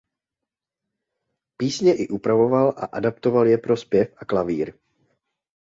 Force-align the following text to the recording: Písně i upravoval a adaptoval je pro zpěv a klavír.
Písně 1.57 2.03
i 2.03 2.07
upravoval 2.07 2.69
a 2.69 2.85
adaptoval 2.85 3.47
je 3.47 3.57
pro 3.57 3.77
zpěv 3.77 4.13
a 4.17 4.25
klavír. 4.25 4.73